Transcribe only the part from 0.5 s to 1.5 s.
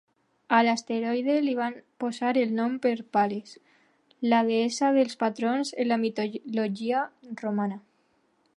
A l'asteroide